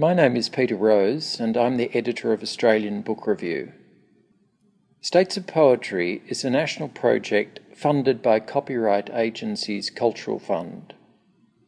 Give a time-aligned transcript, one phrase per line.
[0.00, 3.72] My name is Peter Rose, and I'm the editor of Australian Book Review.
[5.02, 10.94] States of Poetry is a national project funded by Copyright Agency's Cultural Fund.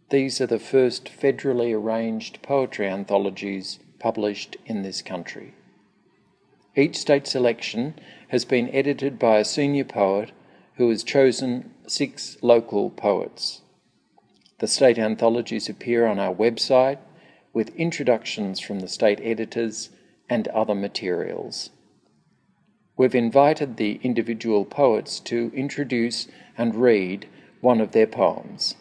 [0.09, 5.53] These are the first federally arranged poetry anthologies published in this country.
[6.75, 7.97] Each state selection
[8.29, 10.33] has been edited by a senior poet
[10.77, 13.61] who has chosen six local poets.
[14.59, 16.97] The state anthologies appear on our website
[17.53, 19.91] with introductions from the state editors
[20.29, 21.71] and other materials.
[22.97, 27.27] We've invited the individual poets to introduce and read
[27.61, 28.75] one of their poems.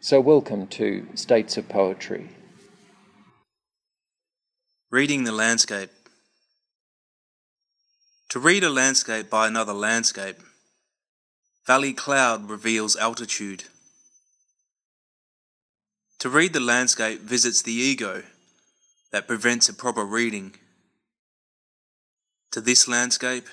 [0.00, 2.30] So, welcome to States of Poetry.
[4.90, 5.90] Reading the landscape.
[8.30, 10.36] To read a landscape by another landscape,
[11.66, 13.64] valley cloud reveals altitude.
[16.20, 18.24] To read the landscape visits the ego
[19.12, 20.56] that prevents a proper reading.
[22.50, 23.46] To this landscape,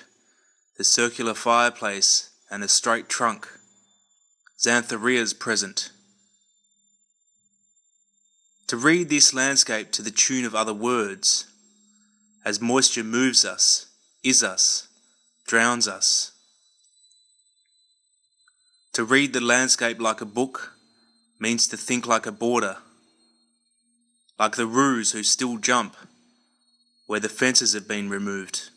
[0.76, 3.48] the circular fireplace and a straight trunk,
[4.58, 5.90] Xanthorrhoea's present.
[8.66, 11.46] To read this landscape to the tune of other words,
[12.44, 13.86] as moisture moves us,
[14.24, 14.88] is us,
[15.46, 16.32] drowns us.
[18.94, 20.75] To read the landscape like a book
[21.38, 22.78] means to think like a boarder,
[24.38, 25.96] like the roos who still jump
[27.06, 28.70] where the fences have been removed.